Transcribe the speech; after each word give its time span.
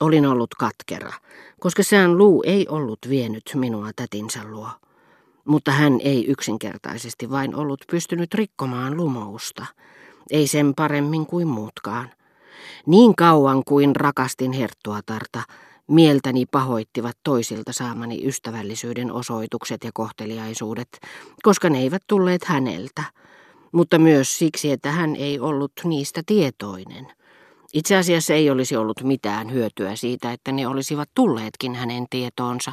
Olin 0.00 0.26
ollut 0.26 0.54
katkera, 0.54 1.12
koska 1.60 1.82
sään 1.82 2.18
luu 2.18 2.42
ei 2.46 2.66
ollut 2.68 2.98
vienyt 3.08 3.42
minua 3.54 3.90
tätinsä 3.96 4.40
luo. 4.44 4.68
Mutta 5.44 5.70
hän 5.70 6.00
ei 6.00 6.26
yksinkertaisesti 6.26 7.30
vain 7.30 7.54
ollut 7.54 7.80
pystynyt 7.90 8.34
rikkomaan 8.34 8.96
lumousta. 8.96 9.66
Ei 10.30 10.46
sen 10.46 10.74
paremmin 10.74 11.26
kuin 11.26 11.48
muutkaan. 11.48 12.10
Niin 12.86 13.16
kauan 13.16 13.62
kuin 13.64 13.96
rakastin 13.96 14.52
herttuatarta, 14.52 15.42
mieltäni 15.88 16.46
pahoittivat 16.46 17.18
toisilta 17.22 17.72
saamani 17.72 18.26
ystävällisyyden 18.26 19.12
osoitukset 19.12 19.84
ja 19.84 19.90
kohteliaisuudet, 19.94 20.88
koska 21.42 21.70
ne 21.70 21.78
eivät 21.78 22.02
tulleet 22.06 22.44
häneltä, 22.44 23.02
mutta 23.72 23.98
myös 23.98 24.38
siksi, 24.38 24.72
että 24.72 24.92
hän 24.92 25.16
ei 25.16 25.40
ollut 25.40 25.72
niistä 25.84 26.22
tietoinen. 26.26 27.17
Itse 27.74 27.96
asiassa 27.96 28.34
ei 28.34 28.50
olisi 28.50 28.76
ollut 28.76 29.02
mitään 29.02 29.52
hyötyä 29.52 29.96
siitä, 29.96 30.32
että 30.32 30.52
ne 30.52 30.66
olisivat 30.66 31.08
tulleetkin 31.14 31.74
hänen 31.74 32.06
tietoonsa. 32.10 32.72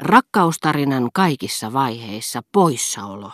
Rakkaustarinan 0.00 1.08
kaikissa 1.14 1.72
vaiheissa 1.72 2.42
poissaolo, 2.52 3.30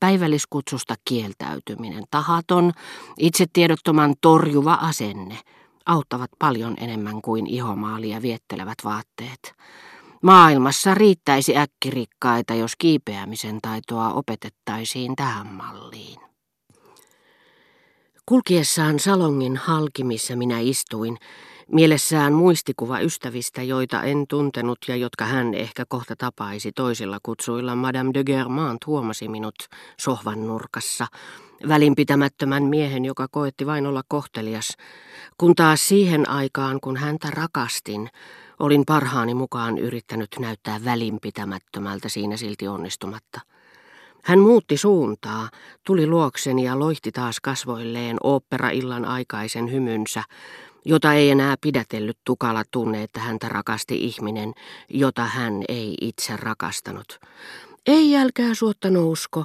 päivälliskutsusta 0.00 0.94
kieltäytyminen, 1.04 2.04
tahaton, 2.10 2.72
itsetiedottoman 3.18 4.14
torjuva 4.20 4.74
asenne 4.74 5.38
auttavat 5.86 6.30
paljon 6.38 6.74
enemmän 6.80 7.22
kuin 7.22 7.46
ihomaalia 7.46 8.22
viettelevät 8.22 8.78
vaatteet. 8.84 9.54
Maailmassa 10.22 10.94
riittäisi 10.94 11.56
äkkirikkaita, 11.56 12.54
jos 12.54 12.76
kiipeämisen 12.78 13.58
taitoa 13.62 14.12
opetettaisiin 14.12 15.16
tähän 15.16 15.46
malliin. 15.46 16.33
Kulkiessaan 18.26 18.98
salongin 18.98 19.56
halki, 19.56 20.04
missä 20.04 20.36
minä 20.36 20.58
istuin, 20.58 21.16
mielessään 21.72 22.32
muistikuva 22.32 23.00
ystävistä, 23.00 23.62
joita 23.62 24.02
en 24.02 24.24
tuntenut 24.28 24.78
ja 24.88 24.96
jotka 24.96 25.24
hän 25.24 25.54
ehkä 25.54 25.84
kohta 25.88 26.16
tapaisi 26.16 26.72
toisilla 26.72 27.18
kutsuilla, 27.22 27.74
Madame 27.74 28.10
de 28.14 28.24
Germant 28.24 28.86
huomasi 28.86 29.28
minut 29.28 29.54
sohvan 30.00 30.46
nurkassa, 30.46 31.06
välinpitämättömän 31.68 32.62
miehen, 32.62 33.04
joka 33.04 33.28
koetti 33.30 33.66
vain 33.66 33.86
olla 33.86 34.02
kohtelias, 34.08 34.76
kun 35.38 35.54
taas 35.54 35.88
siihen 35.88 36.30
aikaan, 36.30 36.78
kun 36.80 36.96
häntä 36.96 37.30
rakastin, 37.30 38.10
olin 38.58 38.82
parhaani 38.86 39.34
mukaan 39.34 39.78
yrittänyt 39.78 40.30
näyttää 40.38 40.84
välinpitämättömältä 40.84 42.08
siinä 42.08 42.36
silti 42.36 42.68
onnistumatta. 42.68 43.40
Hän 44.24 44.38
muutti 44.38 44.76
suuntaa, 44.76 45.48
tuli 45.86 46.06
luokseni 46.06 46.64
ja 46.64 46.78
loihti 46.78 47.12
taas 47.12 47.40
kasvoilleen 47.40 48.16
oopperaillan 48.22 49.04
aikaisen 49.04 49.72
hymynsä, 49.72 50.22
jota 50.84 51.12
ei 51.14 51.30
enää 51.30 51.56
pidätellyt 51.60 52.18
tukala 52.24 52.62
tunne, 52.70 53.02
että 53.02 53.20
häntä 53.20 53.48
rakasti 53.48 54.04
ihminen, 54.04 54.52
jota 54.88 55.24
hän 55.24 55.62
ei 55.68 55.94
itse 56.00 56.36
rakastanut. 56.36 57.20
Ei 57.86 58.16
älkää 58.16 58.54
suotta 58.54 58.90
nousko. 58.90 59.44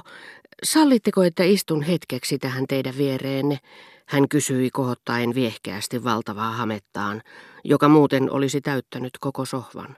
Sallitteko, 0.64 1.22
että 1.22 1.44
istun 1.44 1.82
hetkeksi 1.82 2.38
tähän 2.38 2.64
teidän 2.68 2.94
viereenne? 2.98 3.58
Hän 4.06 4.28
kysyi 4.28 4.70
kohottaen 4.70 5.34
viehkeästi 5.34 6.04
valtavaa 6.04 6.52
hamettaan, 6.52 7.22
joka 7.64 7.88
muuten 7.88 8.30
olisi 8.30 8.60
täyttänyt 8.60 9.12
koko 9.20 9.44
sohvan. 9.44 9.96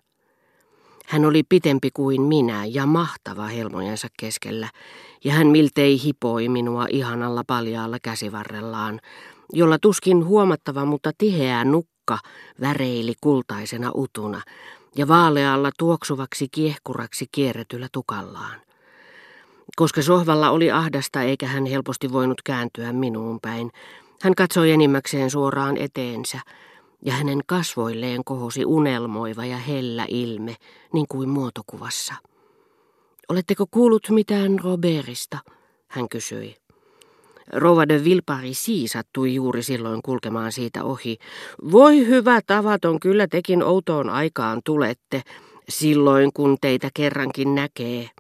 Hän 1.06 1.24
oli 1.24 1.42
pitempi 1.48 1.90
kuin 1.94 2.22
minä 2.22 2.64
ja 2.64 2.86
mahtava 2.86 3.46
helmojensa 3.46 4.08
keskellä, 4.20 4.68
ja 5.24 5.32
hän 5.32 5.46
miltei 5.46 6.02
hipoi 6.04 6.48
minua 6.48 6.86
ihanalla 6.90 7.42
paljaalla 7.46 7.98
käsivarrellaan, 8.02 9.00
jolla 9.52 9.78
tuskin 9.78 10.24
huomattava, 10.24 10.84
mutta 10.84 11.10
tiheä 11.18 11.64
nukka 11.64 12.18
väreili 12.60 13.14
kultaisena 13.20 13.90
utuna 13.94 14.40
ja 14.96 15.08
vaalealla 15.08 15.70
tuoksuvaksi 15.78 16.48
kiehkuraksi 16.50 17.26
kierretyllä 17.32 17.88
tukallaan. 17.92 18.60
Koska 19.76 20.02
sohvalla 20.02 20.50
oli 20.50 20.70
ahdasta 20.70 21.22
eikä 21.22 21.46
hän 21.46 21.66
helposti 21.66 22.12
voinut 22.12 22.42
kääntyä 22.42 22.92
minuun 22.92 23.38
päin, 23.42 23.70
hän 24.22 24.34
katsoi 24.34 24.70
enimmäkseen 24.70 25.30
suoraan 25.30 25.76
eteensä, 25.76 26.40
ja 27.04 27.12
hänen 27.12 27.40
kasvoilleen 27.46 28.24
kohosi 28.24 28.64
unelmoiva 28.64 29.44
ja 29.44 29.56
hellä 29.56 30.06
ilme, 30.08 30.56
niin 30.92 31.06
kuin 31.08 31.28
muotokuvassa. 31.28 32.14
Oletteko 33.28 33.66
kuullut 33.70 34.10
mitään 34.10 34.58
Robertista? 34.58 35.38
hän 35.88 36.08
kysyi. 36.08 36.56
Rova 37.52 37.88
de 37.88 38.04
Vilparisi 38.04 38.88
sattui 38.88 39.34
juuri 39.34 39.62
silloin 39.62 40.02
kulkemaan 40.02 40.52
siitä 40.52 40.84
ohi. 40.84 41.18
Voi 41.72 42.06
hyvä 42.06 42.40
tavaton, 42.46 43.00
kyllä 43.00 43.26
tekin 43.26 43.62
outoon 43.62 44.10
aikaan 44.10 44.60
tulette, 44.64 45.22
silloin 45.68 46.32
kun 46.32 46.56
teitä 46.60 46.90
kerrankin 46.94 47.54
näkee. 47.54 48.10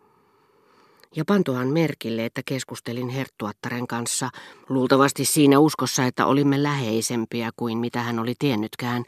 Ja 1.16 1.24
pantuhan 1.24 1.68
merkille, 1.68 2.24
että 2.24 2.42
keskustelin 2.46 3.08
herttuattaren 3.08 3.86
kanssa, 3.86 4.30
luultavasti 4.68 5.24
siinä 5.24 5.58
uskossa, 5.58 6.04
että 6.04 6.26
olimme 6.26 6.62
läheisempiä 6.62 7.50
kuin 7.56 7.78
mitä 7.78 8.02
hän 8.02 8.18
oli 8.18 8.34
tiennytkään. 8.38 9.04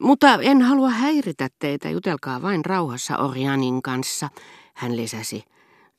Mutta 0.00 0.34
en 0.34 0.62
halua 0.62 0.90
häiritä 0.90 1.48
teitä, 1.58 1.90
jutelkaa 1.90 2.42
vain 2.42 2.64
rauhassa 2.64 3.18
Orianin 3.18 3.82
kanssa, 3.82 4.28
hän 4.74 4.96
lisäsi 4.96 5.44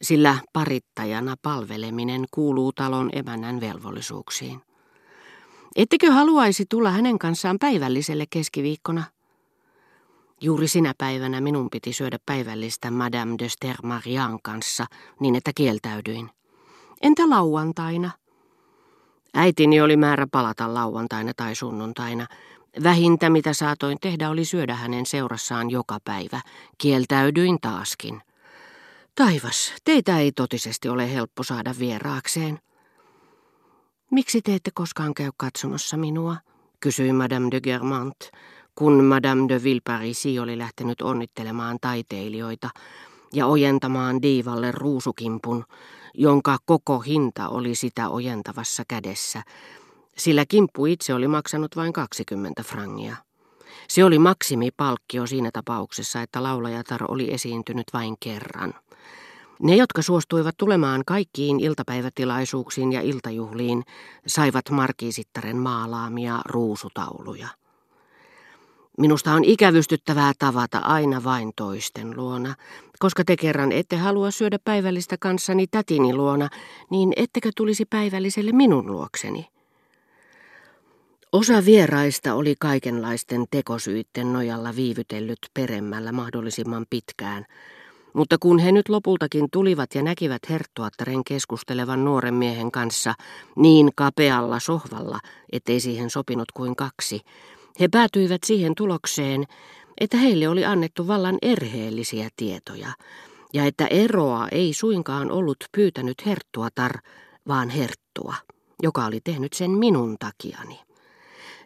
sillä 0.02 0.38
parittajana 0.54 1.36
palveleminen 1.42 2.26
kuuluu 2.32 2.72
talon 2.72 3.10
emännän 3.14 3.62
velvollisuuksiin. 3.62 4.62
Ettekö 5.76 6.12
haluaisi 6.12 6.66
tulla 6.70 6.92
hänen 6.92 7.20
kanssaan 7.20 7.60
päivälliselle 7.60 8.26
keskiviikkona? 8.30 9.04
Juuri 10.42 10.68
sinä 10.68 10.94
päivänä 10.98 11.42
minun 11.42 11.70
piti 11.70 11.94
syödä 11.94 12.18
päivällistä 12.26 12.92
Madame 12.92 13.36
de 13.40 13.50
Stermarian 13.50 14.40
kanssa, 14.42 14.86
niin 15.20 15.36
että 15.36 15.52
kieltäydyin. 15.56 16.30
Entä 17.02 17.30
lauantaina? 17.30 18.12
Äitini 19.34 19.82
oli 19.82 19.98
määrä 19.98 20.28
palata 20.32 20.74
lauantaina 20.74 21.32
tai 21.36 21.56
sunnuntaina. 21.56 22.28
Vähintä 22.84 23.30
mitä 23.30 23.54
saatoin 23.54 23.98
tehdä 24.02 24.30
oli 24.30 24.46
syödä 24.46 24.76
hänen 24.76 25.06
seurassaan 25.06 25.70
joka 25.70 25.98
päivä. 26.04 26.42
Kieltäydyin 26.78 27.58
taaskin. 27.62 28.22
Taivas, 29.16 29.74
teitä 29.84 30.20
ei 30.20 30.32
totisesti 30.32 30.90
ole 30.90 31.14
helppo 31.14 31.44
saada 31.44 31.74
vieraakseen. 31.80 32.60
Miksi 34.12 34.42
te 34.42 34.56
ette 34.56 34.72
koskaan 34.74 35.14
käy 35.14 35.30
katsomassa 35.38 35.98
minua, 35.98 36.36
kysyi 36.80 37.14
Madame 37.14 37.48
de 37.52 37.62
Germant, 37.62 38.16
kun 38.80 39.04
Madame 39.04 39.48
de 39.50 39.64
Villeparisi 39.64 40.40
oli 40.40 40.58
lähtenyt 40.58 41.02
onnittelemaan 41.02 41.78
taiteilijoita 41.82 42.70
ja 43.34 43.48
ojentamaan 43.48 44.22
diivalle 44.22 44.72
ruusukimpun, 44.72 45.66
jonka 46.14 46.58
koko 46.66 47.00
hinta 47.00 47.50
oli 47.50 47.76
sitä 47.76 48.10
ojentavassa 48.10 48.84
kädessä, 48.88 49.44
sillä 50.18 50.46
kimppu 50.46 50.86
itse 50.86 51.14
oli 51.14 51.28
maksanut 51.28 51.76
vain 51.76 51.94
20 51.94 52.64
frangia. 52.64 53.16
Se 53.88 54.04
oli 54.04 54.20
maksimipalkkio 54.20 55.28
siinä 55.28 55.50
tapauksessa, 55.54 56.22
että 56.22 56.44
laulajatar 56.44 57.04
oli 57.08 57.34
esiintynyt 57.34 57.88
vain 57.94 58.16
kerran. 58.20 58.74
Ne, 59.62 59.76
jotka 59.76 60.02
suostuivat 60.02 60.58
tulemaan 60.58 61.02
kaikkiin 61.06 61.60
iltapäivätilaisuuksiin 61.60 62.92
ja 62.92 63.02
iltajuhliin, 63.02 63.84
saivat 64.28 64.70
markiisittaren 64.70 65.58
maalaamia 65.58 66.42
ruusutauluja. 66.46 67.48
Minusta 69.00 69.34
on 69.34 69.44
ikävystyttävää 69.44 70.34
tavata 70.40 70.78
aina 70.78 71.24
vain 71.24 71.52
toisten 71.56 72.18
luona, 72.18 72.56
koska 73.00 73.24
te 73.26 73.36
kerran 73.36 73.72
ette 73.72 73.96
halua 73.98 74.32
syödä 74.32 74.60
päivällistä 74.64 75.18
kanssani 75.20 75.68
tätini 75.68 76.14
luona, 76.14 76.50
niin 76.90 77.14
ettekö 77.16 77.52
tulisi 77.56 77.86
päivälliselle 77.86 78.52
minun 78.52 78.92
luokseni? 78.92 79.48
Osa 81.32 81.66
vieraista 81.66 82.34
oli 82.34 82.56
kaikenlaisten 82.60 83.46
tekosyitten 83.52 84.34
nojalla 84.34 84.76
viivytellyt 84.76 85.40
peremmällä 85.54 86.12
mahdollisimman 86.12 86.86
pitkään– 86.90 87.46
mutta 88.14 88.38
kun 88.40 88.60
he 88.60 88.72
nyt 88.72 88.90
lopultakin 88.90 89.48
tulivat 89.52 89.96
ja 89.96 90.04
näkivät 90.04 90.42
herttuattaren 90.50 91.24
keskustelevan 91.24 92.06
nuoren 92.06 92.34
miehen 92.34 92.72
kanssa 92.72 93.14
niin 93.56 93.90
kapealla 93.96 94.60
sohvalla, 94.60 95.20
ettei 95.52 95.80
siihen 95.80 96.10
sopinut 96.10 96.52
kuin 96.52 96.76
kaksi, 96.76 97.22
he 97.80 97.88
päätyivät 97.88 98.44
siihen 98.46 98.76
tulokseen, 98.76 99.46
että 100.02 100.18
heille 100.18 100.48
oli 100.48 100.66
annettu 100.66 101.08
vallan 101.08 101.38
erheellisiä 101.42 102.30
tietoja, 102.36 102.94
ja 103.54 103.66
että 103.66 103.88
eroa 103.88 104.48
ei 104.52 104.74
suinkaan 104.74 105.32
ollut 105.32 105.58
pyytänyt 105.72 106.26
herttuatar, 106.26 106.92
vaan 107.48 107.70
herttua, 107.70 108.36
joka 108.84 109.06
oli 109.06 109.20
tehnyt 109.24 109.54
sen 109.54 109.72
minun 109.72 110.16
takiani. 110.20 110.80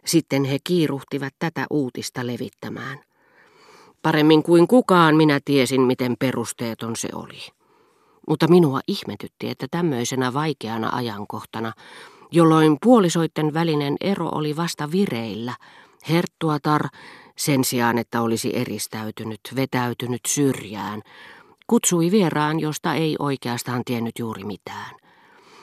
Sitten 0.04 0.44
he 0.44 0.58
kiiruhtivat 0.64 1.34
tätä 1.38 1.66
uutista 1.70 2.26
levittämään. 2.26 2.98
Paremmin 4.02 4.42
kuin 4.42 4.68
kukaan 4.68 5.16
minä 5.16 5.40
tiesin, 5.44 5.80
miten 5.80 6.16
perusteeton 6.18 6.96
se 6.96 7.08
oli. 7.14 7.40
Mutta 8.28 8.48
minua 8.48 8.80
ihmetytti, 8.88 9.50
että 9.50 9.66
tämmöisenä 9.70 10.32
vaikeana 10.32 10.90
ajankohtana, 10.92 11.72
jolloin 12.32 12.76
puolisoitten 12.82 13.54
välinen 13.54 13.96
ero 14.00 14.28
oli 14.28 14.56
vasta 14.56 14.92
vireillä, 14.92 15.54
Herttuatar, 16.08 16.88
sen 17.36 17.64
sijaan, 17.64 17.98
että 17.98 18.22
olisi 18.22 18.56
eristäytynyt, 18.56 19.40
vetäytynyt 19.56 20.20
syrjään, 20.26 21.02
kutsui 21.66 22.10
vieraan, 22.10 22.60
josta 22.60 22.94
ei 22.94 23.16
oikeastaan 23.18 23.82
tiennyt 23.84 24.18
juuri 24.18 24.44
mitään. 24.44 24.94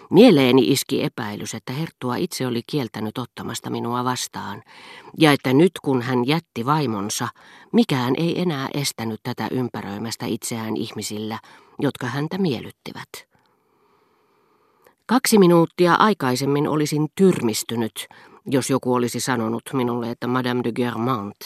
Mieleeni 0.09 0.71
iski 0.71 1.03
epäilys, 1.03 1.53
että 1.53 1.73
Herttua 1.73 2.15
itse 2.15 2.47
oli 2.47 2.61
kieltänyt 2.67 3.17
ottamasta 3.17 3.69
minua 3.69 4.03
vastaan, 4.03 4.63
ja 5.17 5.31
että 5.31 5.53
nyt 5.53 5.71
kun 5.81 6.01
hän 6.01 6.27
jätti 6.27 6.65
vaimonsa, 6.65 7.27
mikään 7.73 8.13
ei 8.17 8.41
enää 8.41 8.67
estänyt 8.73 9.19
tätä 9.23 9.47
ympäröimästä 9.51 10.25
itseään 10.25 10.77
ihmisillä, 10.77 11.39
jotka 11.79 12.07
häntä 12.07 12.37
miellyttivät. 12.37 13.09
Kaksi 15.05 15.37
minuuttia 15.37 15.93
aikaisemmin 15.95 16.67
olisin 16.67 17.07
tyrmistynyt, 17.15 18.07
jos 18.45 18.69
joku 18.69 18.93
olisi 18.93 19.19
sanonut 19.19 19.63
minulle, 19.73 20.11
että 20.11 20.27
Madame 20.27 20.63
de 20.63 20.71
Germant 20.71 21.37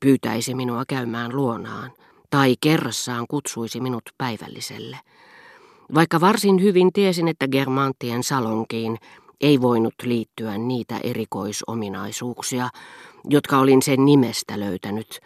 pyytäisi 0.00 0.54
minua 0.54 0.82
käymään 0.88 1.36
luonaan, 1.36 1.92
tai 2.30 2.54
kerrassaan 2.60 3.26
kutsuisi 3.30 3.80
minut 3.80 4.02
päivälliselle. 4.18 4.98
Vaikka 5.94 6.20
varsin 6.20 6.62
hyvin 6.62 6.92
tiesin, 6.92 7.28
että 7.28 7.48
Germanttien 7.48 8.22
salonkiin 8.22 8.98
ei 9.40 9.60
voinut 9.60 9.94
liittyä 10.02 10.58
niitä 10.58 11.00
erikoisominaisuuksia, 11.02 12.68
jotka 13.28 13.58
olin 13.58 13.82
sen 13.82 14.04
nimestä 14.04 14.60
löytänyt, 14.60 15.20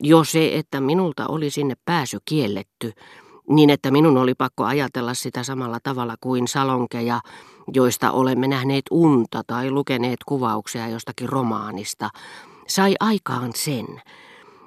jo 0.00 0.24
se, 0.24 0.58
että 0.58 0.80
minulta 0.80 1.26
oli 1.26 1.50
sinne 1.50 1.74
pääsy 1.84 2.18
kielletty, 2.24 2.92
niin 3.48 3.70
että 3.70 3.90
minun 3.90 4.16
oli 4.16 4.34
pakko 4.34 4.64
ajatella 4.64 5.14
sitä 5.14 5.42
samalla 5.42 5.78
tavalla 5.82 6.14
kuin 6.20 6.48
salonkeja, 6.48 7.20
joista 7.74 8.10
olemme 8.10 8.48
nähneet 8.48 8.84
unta 8.90 9.42
tai 9.46 9.70
lukeneet 9.70 10.18
kuvauksia 10.26 10.88
jostakin 10.88 11.28
romaanista, 11.28 12.10
sai 12.66 12.94
aikaan 13.00 13.52
sen, 13.54 13.86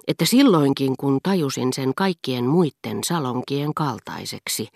että 0.07 0.25
silloinkin 0.25 0.97
kun 0.99 1.19
tajusin 1.23 1.73
sen 1.73 1.95
kaikkien 1.95 2.45
muiden 2.45 3.03
salonkien 3.03 3.73
kaltaiseksi, 3.73 4.67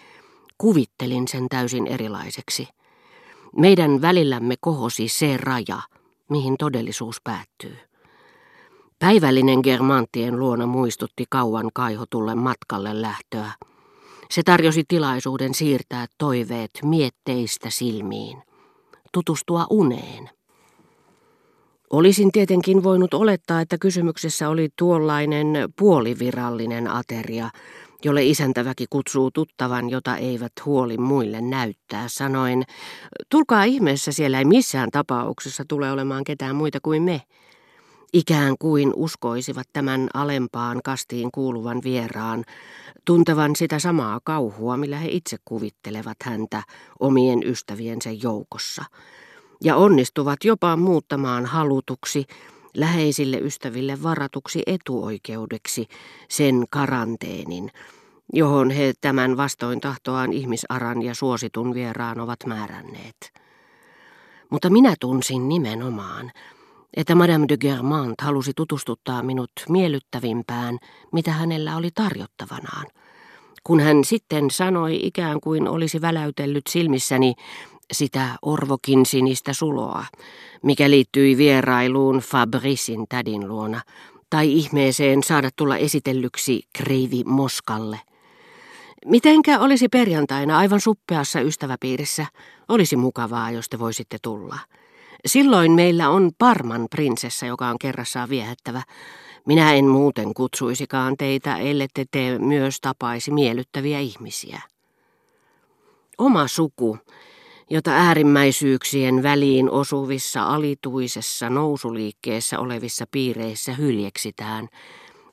kuvittelin 0.58 1.28
sen 1.28 1.50
täysin 1.50 1.88
erilaiseksi. 1.88 2.68
Meidän 3.58 4.02
välillämme 4.02 4.56
kohosi 4.62 5.08
se 5.08 5.38
raja, 5.38 5.82
mihin 6.30 6.58
todellisuus 6.58 7.22
päättyy. 7.24 7.78
Päivällinen 9.00 9.60
Germanttien 9.64 10.40
luona 10.40 10.66
muistutti 10.66 11.26
kauan 11.30 11.70
kaihotulle 11.74 12.36
matkalle 12.36 13.02
lähtöä. 13.02 13.52
Se 14.32 14.44
tarjosi 14.44 14.84
tilaisuuden 14.88 15.54
siirtää 15.54 16.06
toiveet 16.18 16.72
mietteistä 16.84 17.70
silmiin, 17.70 18.44
tutustua 19.14 19.68
uneen. 19.70 20.30
Olisin 21.90 22.32
tietenkin 22.32 22.84
voinut 22.84 23.14
olettaa, 23.14 23.62
että 23.62 23.78
kysymyksessä 23.78 24.50
oli 24.50 24.70
tuollainen 24.78 25.48
puolivirallinen 25.80 26.88
ateria, 26.88 27.50
jolle 28.06 28.24
isäntäväki 28.24 28.86
kutsuu 28.90 29.32
tuttavan, 29.32 29.90
jota 29.90 30.18
eivät 30.18 30.52
huoli 30.66 30.98
muille 30.98 31.42
näyttää, 31.42 32.06
sanoen, 32.08 32.64
tulkaa 33.30 33.64
ihmeessä, 33.64 34.12
siellä 34.12 34.40
ei 34.40 34.46
missään 34.46 34.92
tapauksessa 34.92 35.64
tule 35.68 35.92
olemaan 35.92 36.24
ketään 36.24 36.56
muita 36.56 36.80
kuin 36.84 37.04
me. 37.04 37.22
Ikään 38.14 38.56
kuin 38.60 38.94
uskoisivat 38.96 39.68
tämän 39.74 40.10
alempaan 40.14 40.82
kastiin 40.84 41.30
kuuluvan 41.32 41.82
vieraan, 41.84 42.44
tuntevan 43.06 43.56
sitä 43.56 43.80
samaa 43.80 44.20
kauhua, 44.24 44.78
millä 44.78 44.98
he 44.98 45.08
itse 45.12 45.38
kuvittelevat 45.46 46.18
häntä 46.24 46.64
omien 47.00 47.48
ystäviensä 47.48 48.10
joukossa, 48.12 48.86
ja 49.64 49.76
onnistuvat 49.76 50.44
jopa 50.44 50.76
muuttamaan 50.76 51.46
halutuksi 51.46 52.26
läheisille 52.78 53.38
ystäville 53.38 54.04
varatuksi 54.04 54.64
etuoikeudeksi 54.68 55.88
sen 56.30 56.64
karanteenin, 56.70 57.72
johon 58.34 58.70
he 58.70 58.94
tämän 59.02 59.38
vastoin 59.38 59.82
tahtoaan 59.82 60.34
ihmisaran 60.34 61.02
ja 61.02 61.16
suositun 61.16 61.74
vieraan 61.74 62.20
ovat 62.20 62.40
määränneet. 62.46 63.34
Mutta 64.50 64.70
minä 64.70 64.96
tunsin 65.00 65.50
nimenomaan, 65.50 66.32
että 66.98 67.16
Madame 67.16 67.46
de 67.50 67.58
Germant 67.58 68.22
halusi 68.22 68.52
tutustuttaa 68.56 69.24
minut 69.24 69.52
miellyttävimpään, 69.70 70.78
mitä 71.12 71.32
hänellä 71.32 71.76
oli 71.76 71.90
tarjottavanaan. 71.92 72.86
Kun 73.64 73.80
hän 73.80 74.04
sitten 74.04 74.52
sanoi 74.52 75.00
ikään 75.04 75.42
kuin 75.42 75.68
olisi 75.68 76.02
väläytellyt 76.02 76.68
silmissäni 76.70 77.34
sitä 77.94 78.30
orvokin 78.42 79.06
sinistä 79.06 79.54
suloa, 79.54 80.06
mikä 80.64 80.90
liittyi 80.90 81.38
vierailuun 81.38 82.18
Fabrisin 82.18 83.06
tädin 83.10 83.48
luona, 83.48 83.82
tai 84.30 84.52
ihmeeseen 84.54 85.24
saada 85.24 85.50
tulla 85.56 85.78
esitellyksi 85.78 86.62
kreivi 86.78 87.24
Moskalle. 87.26 88.00
Mitenkä 89.06 89.60
olisi 89.60 89.90
perjantaina 89.90 90.58
aivan 90.58 90.82
suppeassa 90.82 91.42
ystäväpiirissä? 91.42 92.26
Olisi 92.68 92.96
mukavaa, 92.96 93.52
jos 93.52 93.70
te 93.70 93.80
voisitte 93.80 94.18
tulla. 94.22 94.60
Silloin 95.26 95.72
meillä 95.72 96.10
on 96.10 96.32
Parman 96.38 96.88
prinsessa, 96.90 97.46
joka 97.46 97.68
on 97.68 97.80
kerrassaan 97.80 98.30
viehättävä. 98.30 98.82
Minä 99.46 99.74
en 99.74 99.86
muuten 99.86 100.34
kutsuisikaan 100.34 101.18
teitä, 101.18 101.58
ellette 101.58 102.06
te 102.12 102.40
myös 102.40 102.82
tapaisi 102.82 103.32
miellyttäviä 103.32 104.00
ihmisiä. 104.00 104.62
Oma 106.18 106.48
suku, 106.48 106.98
jota 107.70 107.92
äärimmäisyyksien 107.92 109.24
väliin 109.24 109.70
osuvissa 109.70 110.44
alituisessa 110.44 111.50
nousuliikkeessä 111.50 112.60
olevissa 112.60 113.06
piireissä 113.12 113.74
hyljeksitään, 113.74 114.68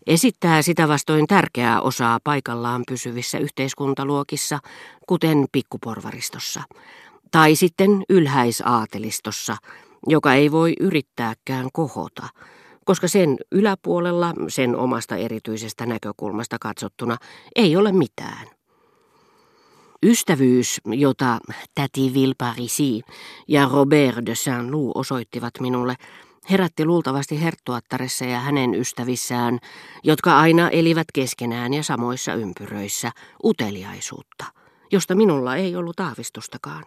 esittää 0.07 0.63
sitä 0.63 0.89
vastoin 0.89 1.27
tärkeää 1.27 1.81
osaa 1.81 2.19
paikallaan 2.25 2.83
pysyvissä 2.89 3.39
yhteiskuntaluokissa, 3.39 4.59
kuten 5.07 5.47
pikkuporvaristossa, 5.53 6.63
tai 7.31 7.57
sitten 7.57 8.05
ylhäisaatelistossa, 8.09 9.57
joka 10.07 10.35
ei 10.35 10.53
voi 10.53 10.75
yrittääkään 10.81 11.69
kohota, 11.73 12.29
koska 12.85 13.09
sen 13.09 13.37
yläpuolella, 13.53 14.35
sen 14.49 14.77
omasta 14.77 15.17
erityisestä 15.17 15.87
näkökulmasta 15.87 16.57
katsottuna, 16.61 17.17
ei 17.57 17.77
ole 17.77 17.93
mitään. 17.93 18.47
Ystävyys, 20.03 20.81
jota 20.87 21.39
täti 21.75 22.15
Vilparisi 22.15 23.03
ja 23.49 23.69
Robert 23.73 24.27
de 24.27 24.35
Saint-Loup 24.35 24.91
osoittivat 24.95 25.55
minulle, 25.61 25.95
herätti 26.51 26.85
luultavasti 26.85 27.43
herttuattaressa 27.43 28.25
ja 28.25 28.41
hänen 28.41 28.75
ystävissään, 28.75 29.59
jotka 30.05 30.39
aina 30.39 30.71
elivät 30.71 31.07
keskenään 31.15 31.75
ja 31.75 31.83
samoissa 31.83 32.35
ympyröissä, 32.35 33.13
uteliaisuutta, 33.45 34.45
josta 34.93 35.15
minulla 35.15 35.57
ei 35.57 35.77
ollut 35.77 36.01
aavistustakaan. 36.01 36.85